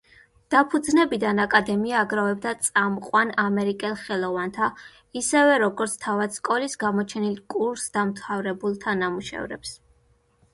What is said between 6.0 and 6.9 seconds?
თავად სკოლის